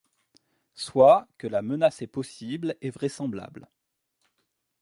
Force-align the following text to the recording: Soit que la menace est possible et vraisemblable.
Soit 0.73 1.27
que 1.37 1.45
la 1.45 1.61
menace 1.61 2.01
est 2.01 2.07
possible 2.07 2.75
et 2.81 2.89
vraisemblable. 2.89 3.67